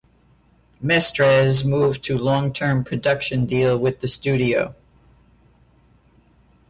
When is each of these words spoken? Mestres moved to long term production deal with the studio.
Mestres 0.81 1.63
moved 1.63 2.03
to 2.05 2.17
long 2.17 2.51
term 2.51 2.83
production 2.83 3.45
deal 3.45 3.77
with 3.77 3.99
the 3.99 4.07
studio. 4.07 4.73